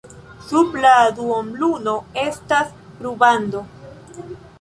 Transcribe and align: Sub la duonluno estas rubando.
Sub 0.45 0.77
la 0.85 0.93
duonluno 1.19 1.93
estas 2.21 2.73
rubando. 3.07 3.63